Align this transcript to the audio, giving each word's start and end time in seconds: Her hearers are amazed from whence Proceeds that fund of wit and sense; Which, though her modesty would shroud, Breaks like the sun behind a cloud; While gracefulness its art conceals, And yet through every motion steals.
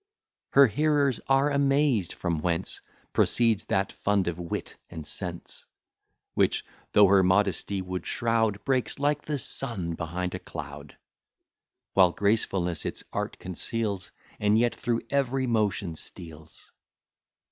Her 0.53 0.65
hearers 0.65 1.19
are 1.27 1.51
amazed 1.51 2.13
from 2.13 2.39
whence 2.39 2.81
Proceeds 3.13 3.65
that 3.65 3.91
fund 3.91 4.27
of 4.27 4.39
wit 4.39 4.75
and 4.89 5.05
sense; 5.05 5.67
Which, 6.33 6.65
though 6.93 7.05
her 7.05 7.21
modesty 7.21 7.83
would 7.83 8.07
shroud, 8.07 8.65
Breaks 8.65 8.97
like 8.97 9.21
the 9.21 9.37
sun 9.37 9.93
behind 9.93 10.33
a 10.33 10.39
cloud; 10.39 10.97
While 11.93 12.13
gracefulness 12.13 12.83
its 12.83 13.03
art 13.13 13.37
conceals, 13.37 14.11
And 14.39 14.57
yet 14.57 14.73
through 14.73 15.01
every 15.11 15.45
motion 15.45 15.95
steals. 15.95 16.71